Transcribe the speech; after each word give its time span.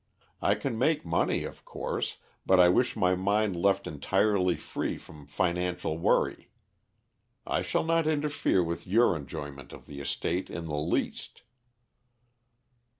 I 0.41 0.55
can 0.55 0.79
make 0.79 1.05
money, 1.05 1.43
of 1.43 1.63
course, 1.63 2.17
but 2.43 2.59
I 2.59 2.69
wish 2.69 2.95
my 2.95 3.13
mind 3.13 3.55
left 3.55 3.85
entirely 3.85 4.55
free 4.55 4.97
from 4.97 5.27
financial 5.27 5.95
worry. 5.99 6.49
I 7.45 7.61
shall 7.61 7.83
not 7.83 8.07
interfere 8.07 8.63
with 8.63 8.87
your 8.87 9.15
enjoyment 9.15 9.71
of 9.73 9.85
the 9.85 9.99
estate 10.01 10.49
in 10.49 10.65
the 10.65 10.75
least." 10.79 11.43